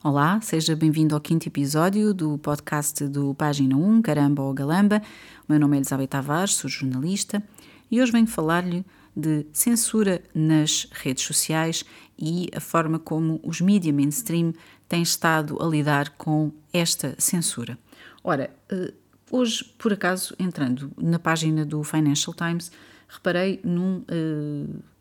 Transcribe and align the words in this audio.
Olá, 0.00 0.40
seja 0.40 0.76
bem-vindo 0.76 1.12
ao 1.16 1.20
quinto 1.20 1.48
episódio 1.48 2.14
do 2.14 2.38
podcast 2.38 3.04
do 3.08 3.34
Página 3.34 3.76
1, 3.76 4.00
Caramba 4.02 4.42
ou 4.42 4.54
Galamba. 4.54 5.02
O 5.48 5.52
meu 5.52 5.58
nome 5.58 5.76
é 5.76 5.80
Elizabeth 5.80 6.06
Tavares, 6.06 6.54
sou 6.54 6.70
jornalista 6.70 7.42
e 7.90 8.00
hoje 8.00 8.12
venho 8.12 8.28
falar-lhe 8.28 8.86
de 9.14 9.44
censura 9.52 10.22
nas 10.32 10.86
redes 10.92 11.24
sociais 11.24 11.84
e 12.16 12.48
a 12.54 12.60
forma 12.60 13.00
como 13.00 13.40
os 13.42 13.60
mídias 13.60 13.92
mainstream 13.92 14.54
têm 14.88 15.02
estado 15.02 15.60
a 15.60 15.66
lidar 15.66 16.10
com 16.10 16.52
esta 16.72 17.16
censura. 17.18 17.76
Ora, 18.22 18.54
eh, 18.70 18.94
hoje, 19.32 19.64
por 19.76 19.92
acaso, 19.92 20.32
entrando 20.38 20.92
na 20.96 21.18
página 21.18 21.64
do 21.64 21.82
Financial 21.82 22.32
Times, 22.32 22.70
reparei 23.08 23.60
num, 23.64 24.04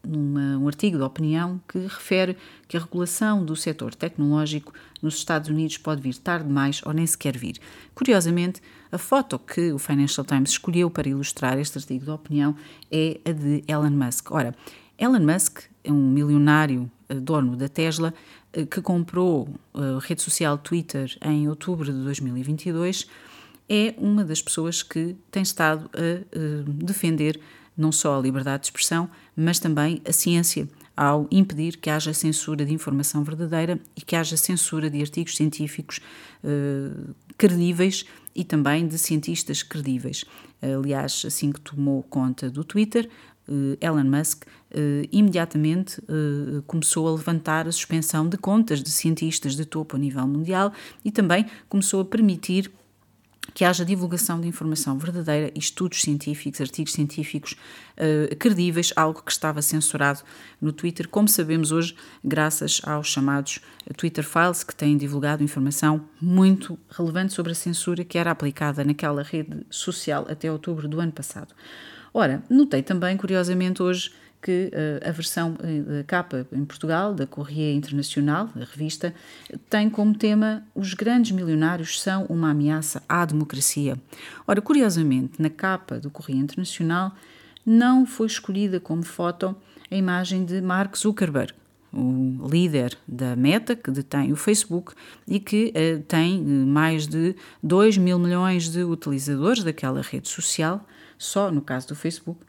uh, 0.08 0.18
num 0.18 0.64
um 0.64 0.68
artigo 0.68 0.98
de 0.98 1.04
opinião 1.04 1.60
que 1.68 1.80
refere 1.80 2.38
que 2.68 2.78
a 2.78 2.80
regulação 2.80 3.44
do 3.44 3.56
setor 3.56 3.94
tecnológico 3.94 4.74
nos 5.02 5.16
Estados 5.16 5.50
Unidos 5.50 5.78
pode 5.78 6.02
vir 6.02 6.16
tarde 6.18 6.48
demais 6.48 6.82
ou 6.86 6.94
nem 6.94 7.06
sequer 7.06 7.38
vir. 7.38 7.60
Curiosamente, 7.94 8.62
a 8.92 8.98
foto 8.98 9.38
que 9.38 9.72
o 9.72 9.78
Financial 9.78 10.26
Times 10.26 10.52
escolheu 10.52 10.90
para 10.90 11.10
ilustrar 11.10 11.58
este 11.60 11.78
artigo 11.78 12.06
de 12.06 12.12
opinião 12.12 12.56
é 12.92 13.20
a 13.26 13.32
de 13.32 13.64
Elon 13.68 13.92
Musk. 13.92 14.32
Ora, 14.32 14.56
Elon 14.98 15.20
Musk 15.20 15.64
é 15.84 15.92
um 15.92 16.10
milionário 16.10 16.90
uh, 17.10 17.20
dono 17.20 17.56
da 17.56 17.68
Tesla 17.68 18.14
uh, 18.56 18.66
que 18.66 18.82
comprou 18.82 19.50
a 19.74 20.00
rede 20.02 20.22
social 20.22 20.58
Twitter 20.58 21.18
em 21.22 21.48
outubro 21.48 21.86
de 21.86 22.04
2022 22.04 23.08
é 23.70 23.94
uma 23.98 24.24
das 24.24 24.42
pessoas 24.42 24.82
que 24.82 25.16
tem 25.30 25.44
estado 25.44 25.90
a 25.94 26.86
defender 26.86 27.40
não 27.78 27.92
só 27.92 28.18
a 28.18 28.22
liberdade 28.22 28.64
de 28.64 28.68
expressão, 28.68 29.10
mas 29.36 29.60
também 29.60 30.02
a 30.06 30.12
ciência, 30.12 30.68
ao 30.96 31.28
impedir 31.30 31.78
que 31.78 31.92
haja 31.92 32.12
censura 32.12 32.66
de 32.66 32.74
informação 32.74 33.24
verdadeira 33.24 33.80
e 33.96 34.02
que 34.02 34.16
haja 34.16 34.36
censura 34.36 34.90
de 34.90 35.00
artigos 35.00 35.36
científicos 35.36 36.00
uh, 36.44 37.14
credíveis 37.38 38.04
e 38.36 38.44
também 38.44 38.88
de 38.88 38.98
cientistas 38.98 39.62
credíveis. 39.62 40.26
Aliás, 40.60 41.24
assim 41.26 41.52
que 41.52 41.62
tomou 41.62 42.02
conta 42.02 42.50
do 42.50 42.64
Twitter, 42.64 43.08
uh, 43.48 43.78
Elon 43.80 44.06
Musk 44.06 44.44
uh, 44.44 45.08
imediatamente 45.12 46.02
começou 46.66 47.08
a 47.08 47.12
levantar 47.12 47.68
a 47.68 47.72
suspensão 47.72 48.28
de 48.28 48.38
contas 48.38 48.82
de 48.82 48.90
cientistas 48.90 49.56
de 49.56 49.66
topo 49.66 49.96
a 49.96 50.00
nível 50.00 50.28
mundial 50.28 50.74
e 51.06 51.12
também 51.12 51.46
começou 51.70 52.02
a 52.02 52.06
permitir 52.06 52.72
que 53.58 53.66
haja 53.66 53.84
divulgação 53.84 54.40
de 54.40 54.48
informação 54.48 55.00
verdadeira 55.00 55.52
estudos 55.56 56.04
científicos, 56.04 56.62
artigos 56.62 56.94
científicos 56.94 57.54
uh, 57.98 58.36
credíveis, 58.36 58.94
algo 58.96 59.24
que 59.24 59.32
estava 59.32 59.64
censurado 59.64 60.20
no 60.62 60.72
Twitter, 60.72 61.08
como 61.08 61.28
sabemos 61.28 61.72
hoje, 61.72 61.96
graças 62.24 62.80
aos 62.84 63.08
chamados 63.08 63.60
Twitter 63.98 64.24
Files, 64.24 64.64
que 64.64 64.76
têm 64.76 64.96
divulgado 64.96 65.44
informação 65.44 66.08
muito 66.22 66.78
relevante 66.88 67.34
sobre 67.34 67.52
a 67.52 67.56
censura 67.56 68.04
que 68.04 68.20
era 68.20 68.30
aplicada 68.30 68.84
naquela 68.84 69.24
rede 69.24 69.66
social 69.72 70.28
até 70.30 70.52
outubro 70.52 70.88
do 70.88 71.00
ano 71.00 71.12
passado. 71.12 71.56
Ora, 72.14 72.44
notei 72.52 72.84
também, 72.84 73.18
curiosamente, 73.18 73.82
hoje 73.82 74.12
que 74.48 74.72
uh, 74.72 75.10
a 75.10 75.12
versão 75.12 75.56
uh, 75.56 76.06
capa 76.08 76.48
em 76.54 76.64
Portugal, 76.64 77.14
da 77.14 77.28
Correia 77.28 77.74
Internacional, 77.74 78.50
a 78.56 78.60
revista, 78.60 79.14
tem 79.70 79.90
como 79.90 80.18
tema 80.18 80.64
Os 80.74 80.94
grandes 80.94 81.32
milionários 81.32 82.02
são 82.02 82.24
uma 82.28 82.52
ameaça 82.52 83.04
à 83.10 83.26
democracia. 83.26 84.00
Ora, 84.48 84.62
curiosamente, 84.62 85.42
na 85.42 85.50
capa 85.50 86.00
do 86.00 86.10
Correia 86.10 86.40
Internacional 86.40 87.14
não 87.66 88.06
foi 88.06 88.28
escolhida 88.28 88.80
como 88.80 89.04
foto 89.04 89.54
a 89.92 89.96
imagem 89.98 90.46
de 90.46 90.62
Mark 90.62 90.96
Zuckerberg, 90.96 91.52
o 91.92 92.48
líder 92.50 92.98
da 93.06 93.36
Meta, 93.36 93.76
que 93.76 93.92
detém 93.92 94.32
o 94.32 94.38
Facebook 94.38 94.94
e 95.28 95.42
que 95.42 95.74
uh, 95.76 96.02
tem 96.04 96.42
mais 96.42 97.06
de 97.06 97.36
2 97.62 97.98
mil 97.98 98.18
milhões 98.18 98.70
de 98.70 98.82
utilizadores 98.82 99.62
daquela 99.62 100.02
rede 100.02 100.30
social, 100.30 100.88
só 101.18 101.52
no 101.52 101.60
caso 101.60 101.90
do 101.90 101.96
Facebook, 101.96 102.40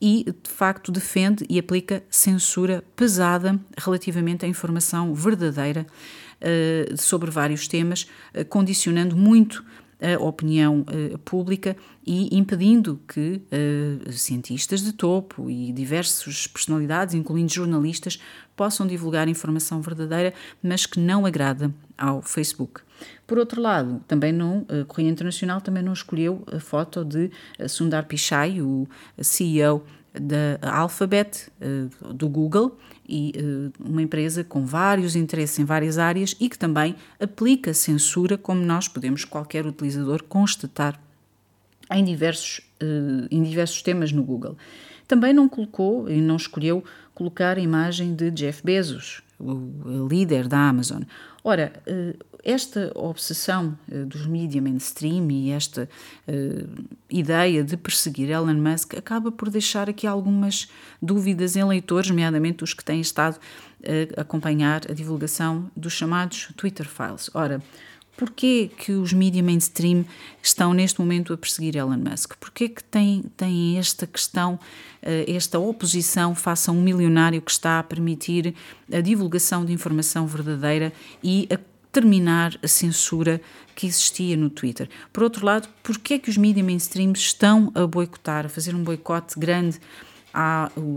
e, 0.00 0.24
de 0.24 0.50
facto, 0.50 0.92
defende 0.92 1.44
e 1.48 1.58
aplica 1.58 2.02
censura 2.08 2.84
pesada 2.94 3.58
relativamente 3.76 4.44
à 4.44 4.48
informação 4.48 5.14
verdadeira 5.14 5.86
uh, 6.40 6.96
sobre 6.96 7.30
vários 7.30 7.66
temas, 7.66 8.06
uh, 8.34 8.44
condicionando 8.44 9.16
muito 9.16 9.64
a 10.00 10.22
opinião 10.22 10.82
uh, 10.82 11.18
pública 11.18 11.76
e 12.06 12.36
impedindo 12.36 13.00
que 13.08 13.42
uh, 13.52 14.12
cientistas 14.12 14.80
de 14.82 14.92
topo 14.92 15.50
e 15.50 15.72
diversas 15.72 16.46
personalidades, 16.46 17.14
incluindo 17.14 17.52
jornalistas, 17.52 18.20
possam 18.56 18.86
divulgar 18.86 19.28
informação 19.28 19.80
verdadeira, 19.80 20.32
mas 20.62 20.86
que 20.86 21.00
não 21.00 21.26
agrada 21.26 21.74
ao 21.96 22.22
Facebook. 22.22 22.80
Por 23.26 23.38
outro 23.38 23.60
lado, 23.60 24.02
também 24.06 24.32
não, 24.32 24.66
a 24.68 24.84
Correia 24.84 25.10
Internacional 25.10 25.60
também 25.60 25.82
não 25.82 25.92
escolheu 25.92 26.44
a 26.50 26.58
foto 26.58 27.04
de 27.04 27.30
Sundar 27.68 28.06
Pichai, 28.06 28.60
o 28.60 28.88
CEO 29.20 29.84
da 30.12 30.58
Alphabet, 30.72 31.50
do 32.14 32.28
Google, 32.28 32.76
e 33.08 33.32
uma 33.78 34.02
empresa 34.02 34.42
com 34.42 34.64
vários 34.64 35.14
interesses 35.14 35.58
em 35.58 35.64
várias 35.64 35.98
áreas 35.98 36.34
e 36.40 36.48
que 36.48 36.58
também 36.58 36.96
aplica 37.20 37.72
censura, 37.72 38.36
como 38.36 38.60
nós 38.60 38.88
podemos, 38.88 39.24
qualquer 39.24 39.66
utilizador, 39.66 40.24
constatar 40.24 41.00
em 41.90 42.04
diversos, 42.04 42.60
em 43.30 43.42
diversos 43.42 43.82
temas 43.82 44.12
no 44.12 44.22
Google. 44.22 44.56
Também 45.06 45.32
não 45.32 45.48
colocou 45.48 46.10
e 46.10 46.20
não 46.20 46.36
escolheu 46.36 46.84
colocar 47.14 47.56
a 47.56 47.60
imagem 47.60 48.14
de 48.14 48.30
Jeff 48.30 48.62
Bezos, 48.62 49.22
o 49.38 50.06
líder 50.06 50.48
da 50.48 50.58
Amazon. 50.68 51.02
Ora, 51.48 51.72
esta 52.44 52.92
obsessão 52.94 53.78
uh, 53.90 54.04
dos 54.04 54.26
mídias 54.26 54.62
mainstream 54.62 55.30
e 55.30 55.50
esta 55.50 55.88
uh, 56.28 56.84
ideia 57.08 57.64
de 57.64 57.74
perseguir 57.74 58.28
Elon 58.28 58.52
Musk 58.52 58.92
acaba 58.92 59.32
por 59.32 59.48
deixar 59.48 59.88
aqui 59.88 60.06
algumas 60.06 60.68
dúvidas 61.00 61.56
em 61.56 61.64
leitores, 61.64 62.10
nomeadamente 62.10 62.62
os 62.62 62.74
que 62.74 62.84
têm 62.84 63.00
estado 63.00 63.38
a 64.14 64.20
acompanhar 64.20 64.82
a 64.90 64.92
divulgação 64.92 65.70
dos 65.74 65.94
chamados 65.94 66.52
Twitter 66.54 66.86
Files. 66.86 67.30
Ora, 67.32 67.62
Porquê 68.18 68.68
que 68.76 68.90
os 68.90 69.12
mídias 69.12 69.44
mainstream 69.44 70.04
estão 70.42 70.74
neste 70.74 70.98
momento 70.98 71.32
a 71.32 71.36
perseguir 71.36 71.76
Elon 71.76 71.96
Musk? 71.98 72.34
Porquê 72.40 72.68
que 72.68 72.82
têm, 72.82 73.22
têm 73.36 73.78
esta 73.78 74.08
questão, 74.08 74.58
eh, 75.00 75.24
esta 75.28 75.60
oposição 75.60 76.34
face 76.34 76.68
a 76.68 76.72
um 76.72 76.82
milionário 76.82 77.40
que 77.40 77.52
está 77.52 77.78
a 77.78 77.82
permitir 77.84 78.56
a 78.92 79.00
divulgação 79.00 79.64
de 79.64 79.72
informação 79.72 80.26
verdadeira 80.26 80.92
e 81.22 81.46
a 81.48 81.60
terminar 81.92 82.58
a 82.60 82.66
censura 82.66 83.40
que 83.76 83.86
existia 83.86 84.36
no 84.36 84.50
Twitter. 84.50 84.90
Por 85.12 85.22
outro 85.22 85.46
lado, 85.46 85.68
porquê 85.80 86.18
que 86.18 86.28
os 86.28 86.36
mídias 86.36 86.66
mainstreams 86.66 87.20
estão 87.20 87.70
a 87.72 87.86
boicotar, 87.86 88.46
a 88.46 88.48
fazer 88.48 88.74
um 88.74 88.82
boicote 88.82 89.38
grande 89.38 89.78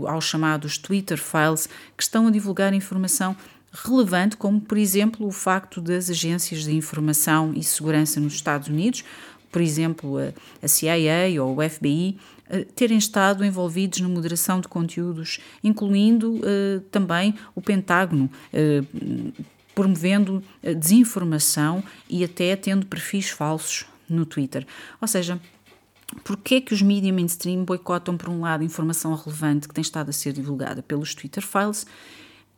aos 0.08 0.24
chamados 0.24 0.76
Twitter 0.76 1.18
Files, 1.18 1.68
que 1.96 2.02
estão 2.02 2.26
a 2.26 2.30
divulgar 2.32 2.74
informação 2.74 3.36
relevante, 3.72 4.36
como 4.36 4.60
por 4.60 4.76
exemplo 4.76 5.26
o 5.26 5.32
facto 5.32 5.80
das 5.80 6.10
agências 6.10 6.64
de 6.64 6.74
informação 6.74 7.52
e 7.54 7.62
segurança 7.62 8.20
nos 8.20 8.34
Estados 8.34 8.68
Unidos, 8.68 9.02
por 9.50 9.62
exemplo 9.62 10.16
a 10.62 10.68
CIA 10.68 11.42
ou 11.42 11.58
o 11.58 11.68
FBI, 11.68 12.18
eh, 12.48 12.66
terem 12.74 12.98
estado 12.98 13.44
envolvidos 13.44 14.00
na 14.00 14.08
moderação 14.08 14.60
de 14.60 14.68
conteúdos, 14.68 15.40
incluindo 15.64 16.36
uh, 16.36 16.80
também 16.90 17.34
o 17.54 17.62
Pentágono, 17.62 18.30
uh, 18.52 19.44
promovendo 19.74 20.42
desinformação 20.78 21.82
e 22.08 22.22
até 22.22 22.54
tendo 22.56 22.84
perfis 22.84 23.30
falsos 23.30 23.86
no 24.06 24.26
Twitter. 24.26 24.66
Ou 25.00 25.08
seja, 25.08 25.40
Porquê 26.24 26.56
é 26.56 26.60
que 26.60 26.74
os 26.74 26.82
mídias 26.82 27.14
mainstream 27.14 27.64
boicotam, 27.64 28.18
por 28.18 28.28
um 28.28 28.42
lado, 28.42 28.62
informação 28.62 29.14
relevante 29.14 29.66
que 29.66 29.72
tem 29.74 29.80
estado 29.80 30.10
a 30.10 30.12
ser 30.12 30.34
divulgada 30.34 30.82
pelos 30.82 31.14
Twitter 31.14 31.42
Files 31.42 31.86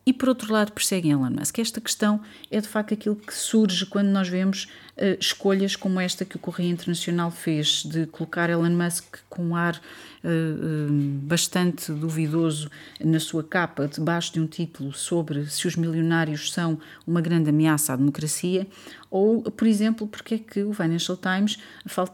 e, 0.07 0.13
por 0.13 0.29
outro 0.29 0.53
lado, 0.53 0.73
perseguem 0.73 1.13
Elon 1.13 1.31
Musk? 1.31 1.59
Esta 1.59 1.81
questão 1.81 2.21
é, 2.51 2.61
de 2.61 2.69
facto, 2.69 2.93
aquilo 2.93 3.17
que 3.17 3.33
surge 3.33 3.87
quando 3.87 4.09
nós 4.09 4.29
vemos 4.29 4.69
uh, 4.97 5.19
escolhas 5.19 5.77
como 5.77 5.99
esta 5.99 6.25
que 6.25 6.37
o 6.37 6.39
Correio 6.39 6.71
Internacional 6.71 7.31
fez, 7.31 7.83
de 7.85 8.07
colocar 8.07 8.51
Elon 8.51 8.71
Musk 8.71 9.17
com 9.31 9.47
um 9.47 9.57
ar 9.57 9.77
uh, 9.77 10.93
bastante 11.23 11.91
duvidoso 11.91 12.71
na 13.03 13.19
sua 13.19 13.43
capa, 13.43 13.89
debaixo 13.89 14.35
de 14.35 14.41
um 14.41 14.47
título 14.47 14.93
sobre 14.93 15.47
se 15.47 15.67
os 15.67 15.75
milionários 15.75 16.53
são 16.53 16.79
uma 17.07 17.23
grande 17.23 17.49
ameaça 17.49 17.95
à 17.95 17.97
democracia, 17.97 18.67
ou, 19.11 19.43
por 19.43 19.67
exemplo, 19.67 20.07
porque 20.07 20.35
é 20.35 20.39
que 20.39 20.63
o 20.65 20.75
Financial 20.75 21.17
Times, 21.17 21.59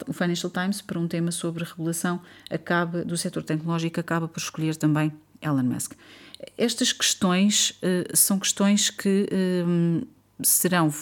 o 0.07 0.13
Financial 0.13 0.51
Times, 0.51 0.81
para 0.81 0.99
um 0.99 1.09
tema 1.09 1.33
sobre 1.33 1.65
regulação 1.65 2.21
acaba, 2.49 3.05
do 3.05 3.17
setor 3.17 3.43
tecnológico, 3.43 3.99
acaba 3.99 4.29
por 4.29 4.39
escolher 4.39 4.77
também 4.77 5.13
Elon 5.43 5.65
Musk. 5.65 5.95
Estas 6.57 6.93
questões 6.93 7.71
uh, 7.83 8.17
são 8.17 8.39
questões 8.39 8.91
que 8.91 9.29
uh, 9.31 10.07
serão 10.43 10.93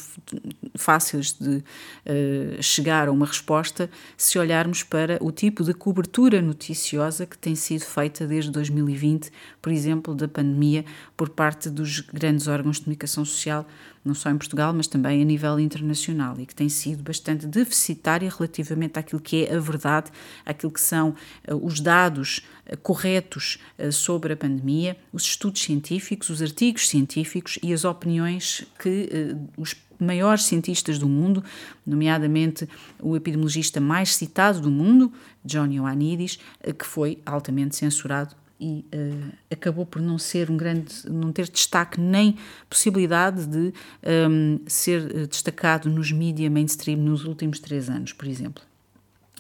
fáceis 0.77 1.33
de 1.33 1.57
uh, 1.59 2.63
chegar 2.63 3.09
a 3.09 3.13
uma 3.13 3.27
resposta 3.27 3.91
se 4.17 4.39
olharmos 4.39 4.83
para 4.83 5.19
o 5.21 5.31
tipo 5.31 5.63
de 5.65 5.75
cobertura 5.75 6.41
noticiosa 6.43 7.27
que 7.27 7.37
tem 7.37 7.55
sido 7.55 7.85
feita 7.85 8.27
desde 8.27 8.51
2020, 8.51 9.31
por 9.61 9.73
exemplo, 9.73 10.15
da 10.15 10.29
pandemia, 10.29 10.85
por 11.17 11.29
parte 11.29 11.71
dos 11.71 12.01
grandes 12.01 12.47
órgãos 12.49 12.77
de 12.77 12.85
comunicação 12.85 13.25
social, 13.25 13.67
não 14.09 14.15
só 14.15 14.31
em 14.31 14.37
Portugal, 14.37 14.73
mas 14.73 14.87
também 14.87 15.23
a 15.23 15.25
nível 15.25 15.61
internacional, 15.61 16.39
e 16.41 16.47
que 16.47 16.55
tem 16.55 16.69
sido 16.69 17.03
bastante 17.03 17.47
deficitária 17.47 18.29
relativamente 18.29 18.99
àquilo 18.99 19.21
que 19.21 19.45
é 19.45 19.55
a 19.55 19.61
verdade, 19.61 20.11
àquilo 20.45 20.73
que 20.73 20.81
são 20.81 21.15
uh, 21.49 21.55
os 21.65 21.81
dados 21.81 22.43
uh, 22.67 22.77
corretos 22.79 23.59
sobre 23.93 24.33
a 24.33 24.37
pandemia, 24.37 24.97
os 25.13 25.23
estudos 25.23 25.63
científicos, 25.63 26.31
os 26.31 26.43
artigos 26.43 26.89
científicos 26.89 27.59
e 27.63 27.73
as 27.73 27.85
opiniões 27.85 28.67
que 28.79 29.37
os 29.57 29.75
maiores 29.99 30.45
cientistas 30.45 30.99
do 30.99 31.09
mundo, 31.09 31.43
nomeadamente 31.85 32.69
o 33.01 33.17
epidemiologista 33.17 33.81
mais 33.81 34.15
citado 34.15 34.61
do 34.61 34.71
mundo, 34.71 35.13
John 35.45 35.67
Ioannidis, 35.67 36.39
eh, 36.61 36.73
que 36.73 36.87
foi 36.87 37.19
altamente 37.27 37.77
censurado 37.77 38.35
e 38.61 38.85
uh, 38.95 39.33
acabou 39.51 39.87
por 39.87 40.03
não 40.03 40.19
ser 40.19 40.51
um 40.51 40.57
grande, 40.57 40.93
não 41.09 41.33
ter 41.33 41.49
destaque 41.49 42.01
nem 42.01 42.37
possibilidade 42.69 43.47
de 43.47 43.59
um, 43.59 43.73
ehm, 44.03 44.59
ser 44.67 45.15
eh, 45.15 45.27
destacado 45.27 45.89
nos 45.89 46.11
mídias 46.11 46.51
mainstream 46.51 46.99
nos 46.99 47.25
últimos 47.25 47.61
três 47.61 47.89
anos, 47.89 48.13
por 48.13 48.27
exemplo. 48.27 48.63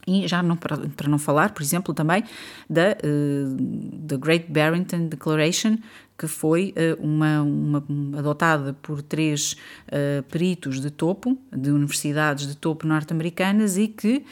E 0.06 0.26
já 0.26 0.43
não, 0.43 0.56
para, 0.56 0.76
para 0.76 1.09
não 1.09 1.19
falar, 1.19 1.53
por 1.53 1.62
exemplo, 1.62 1.93
também 1.93 2.25
da 2.70 2.93
uh, 2.93 4.06
The 4.06 4.17
Great 4.17 4.50
Barrington 4.50 5.09
Declaration, 5.09 5.76
que 6.19 6.26
foi 6.26 6.75
uh, 6.76 7.00
uma, 7.00 7.43
uma, 7.43 8.19
adotada 8.19 8.73
por 8.82 9.00
três 9.00 9.53
uh, 9.87 10.23
peritos 10.25 10.81
de 10.81 10.91
topo, 10.91 11.38
de 11.56 11.70
universidades 11.70 12.44
de 12.44 12.56
topo 12.56 12.88
norte-americanas 12.88 13.79
e 13.79 13.87
que 13.87 14.25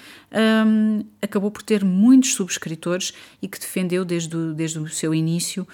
um, 0.67 1.05
acabou 1.23 1.49
por 1.49 1.63
ter 1.63 1.85
muitos 1.85 2.35
subscritores 2.35 3.15
e 3.41 3.47
que 3.47 3.61
defendeu 3.61 4.05
desde 4.05 4.37
o, 4.37 4.53
desde 4.53 4.81
o 4.81 4.89
seu 4.89 5.15
início 5.15 5.67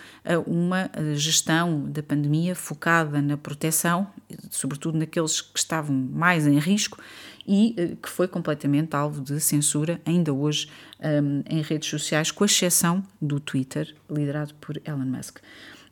uma 0.47 0.91
gestão 1.15 1.91
da 1.91 2.03
pandemia 2.03 2.55
focada 2.55 3.21
na 3.23 3.37
proteção, 3.37 4.07
sobretudo 4.51 4.99
naqueles 4.99 5.41
que 5.41 5.59
estavam 5.59 5.95
mais 5.95 6.47
em 6.47 6.59
risco 6.59 6.99
e 7.47 7.97
que 8.01 8.09
foi 8.09 8.29
completamente 8.29 8.95
alvo 8.95 9.21
de 9.21 9.41
censura 9.41 10.01
ainda 10.05 10.33
hoje 10.33 10.69
um, 11.01 11.43
em 11.49 11.61
redes 11.61 11.89
sociais, 11.89 12.31
com 12.31 12.45
exceção 12.45 13.03
do 13.21 13.41
Twitter, 13.41 13.95
liderado 14.09 14.55
por 14.55 14.81
Elon 14.85 15.07
Musk. 15.07 15.39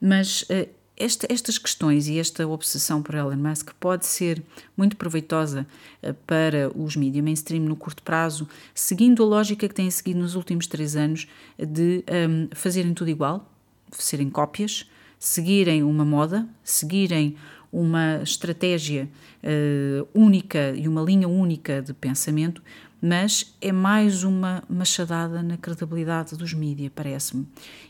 Mas 0.00 0.42
uh, 0.42 0.68
esta, 0.96 1.26
estas 1.30 1.56
questões 1.56 2.08
e 2.08 2.18
esta 2.18 2.46
obsessão 2.46 3.02
por 3.02 3.14
Elon 3.14 3.36
Musk 3.36 3.70
pode 3.80 4.06
ser 4.06 4.42
muito 4.76 4.96
proveitosa 4.96 5.66
uh, 6.02 6.14
para 6.26 6.70
os 6.74 6.94
mídias 6.96 7.24
mainstream 7.24 7.64
no 7.64 7.76
curto 7.76 8.02
prazo, 8.02 8.48
seguindo 8.74 9.22
a 9.22 9.26
lógica 9.26 9.68
que 9.68 9.74
têm 9.74 9.90
seguido 9.90 10.20
nos 10.20 10.34
últimos 10.34 10.66
três 10.66 10.96
anos 10.96 11.26
de 11.58 12.04
um, 12.28 12.48
fazerem 12.52 12.94
tudo 12.94 13.10
igual, 13.10 13.50
serem 13.92 14.30
cópias, 14.30 14.88
seguirem 15.18 15.82
uma 15.82 16.04
moda, 16.04 16.48
seguirem 16.62 17.36
uma 17.72 18.20
estratégia 18.22 19.08
uh, 19.44 20.08
única 20.12 20.72
e 20.76 20.88
uma 20.88 21.02
linha 21.02 21.28
única 21.28 21.80
de 21.80 21.94
pensamento, 21.94 22.62
mas 23.00 23.54
é 23.60 23.72
mais 23.72 24.24
uma 24.24 24.62
machadada 24.68 25.42
na 25.42 25.56
credibilidade 25.56 26.36
dos 26.36 26.52
mídias, 26.52 26.90
parece-me. 26.94 27.46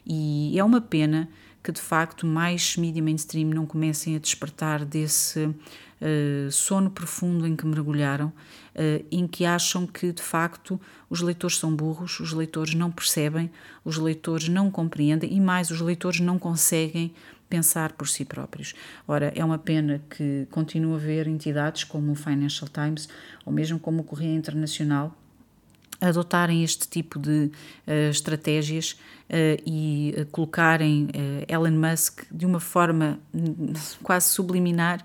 E 0.06 0.56
é 0.58 0.62
uma 0.62 0.80
pena 0.80 1.28
que 1.62 1.72
de 1.72 1.80
facto 1.80 2.26
mais 2.26 2.76
mídia 2.76 3.02
mainstream 3.02 3.48
não 3.50 3.66
comecem 3.66 4.16
a 4.16 4.18
despertar 4.18 4.84
desse 4.84 5.44
uh, 5.44 6.50
sono 6.50 6.90
profundo 6.90 7.46
em 7.46 7.54
que 7.54 7.66
mergulharam, 7.66 8.28
uh, 8.28 9.04
em 9.10 9.26
que 9.26 9.44
acham 9.44 9.86
que 9.86 10.12
de 10.12 10.22
facto 10.22 10.80
os 11.08 11.20
leitores 11.20 11.58
são 11.58 11.74
burros, 11.74 12.18
os 12.20 12.32
leitores 12.32 12.74
não 12.74 12.90
percebem, 12.90 13.50
os 13.84 13.98
leitores 13.98 14.48
não 14.48 14.70
compreendem 14.70 15.32
e 15.32 15.40
mais, 15.40 15.70
os 15.70 15.80
leitores 15.80 16.20
não 16.20 16.38
conseguem 16.38 17.12
pensar 17.48 17.92
por 17.92 18.08
si 18.08 18.24
próprios. 18.24 18.74
Ora, 19.06 19.32
é 19.34 19.44
uma 19.44 19.58
pena 19.58 20.00
que 20.08 20.46
continue 20.50 20.92
a 20.92 20.96
haver 20.96 21.26
entidades 21.26 21.82
como 21.82 22.12
o 22.12 22.14
Financial 22.14 22.68
Times 22.68 23.08
ou 23.44 23.52
mesmo 23.52 23.78
como 23.78 24.02
o 24.02 24.04
Correio 24.04 24.36
Internacional 24.36 25.19
adotarem 26.00 26.64
este 26.64 26.88
tipo 26.88 27.18
de 27.18 27.50
uh, 27.86 28.10
estratégias 28.10 28.92
uh, 28.92 29.62
e 29.66 30.14
uh, 30.16 30.26
colocarem 30.26 31.08
Elon 31.46 31.72
Musk 31.72 32.22
de 32.30 32.46
uma 32.46 32.60
forma 32.60 33.18
hum, 33.34 33.72
quase 34.02 34.28
subliminar, 34.28 35.04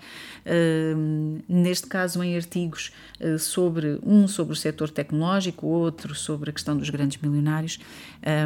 neste 1.48 1.88
caso 1.88 2.24
em 2.24 2.36
artigos 2.36 2.92
sobre 3.40 4.00
um 4.04 4.28
sobre 4.28 4.54
o 4.54 4.56
setor 4.56 4.90
tecnológico, 4.90 5.66
outro 5.66 6.14
sobre 6.14 6.52
a 6.52 6.54
questão 6.54 6.78
dos 6.78 6.90
grandes 6.90 7.20
milionários 7.22 7.80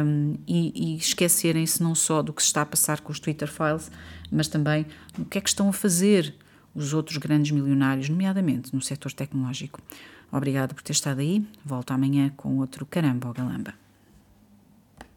um, 0.04 0.34
e, 0.46 0.94
e 0.94 0.96
esquecerem-se 0.96 1.82
não 1.82 1.94
só 1.94 2.22
do 2.22 2.32
que 2.32 2.40
se 2.40 2.46
está 2.46 2.62
a 2.62 2.66
passar 2.66 3.00
com 3.00 3.12
os 3.12 3.20
Twitter 3.20 3.50
Files, 3.50 3.90
mas 4.32 4.48
também 4.48 4.86
o 5.18 5.24
que 5.26 5.36
é 5.36 5.40
que 5.40 5.48
estão 5.48 5.68
a 5.68 5.72
fazer 5.72 6.34
os 6.74 6.94
outros 6.94 7.18
grandes 7.18 7.50
milionários, 7.50 8.08
nomeadamente 8.08 8.74
no 8.74 8.80
setor 8.80 9.12
tecnológico. 9.12 9.80
Obrigada 10.32 10.74
por 10.74 10.82
ter 10.82 10.92
estado 10.92 11.20
aí. 11.20 11.44
Volto 11.64 11.92
amanhã 11.92 12.30
com 12.36 12.58
outro 12.58 12.86
Caramba 12.86 13.28
ou 13.28 13.34
Galamba. 13.34 13.74